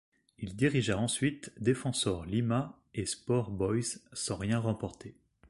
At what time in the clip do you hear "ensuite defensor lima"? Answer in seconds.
0.97-2.81